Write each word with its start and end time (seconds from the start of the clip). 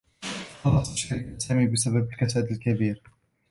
تقلّصت 0.63 0.97
شركة 0.97 1.37
سامي 1.37 1.67
بسبب 1.67 2.09
الكساد 2.11 2.43
الكبير. 2.51 3.01